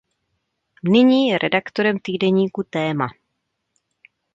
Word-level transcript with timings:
Nyní 0.83 1.27
je 1.27 1.37
redaktorem 1.37 1.99
týdeníku 1.99 2.63
"Téma". 2.69 3.07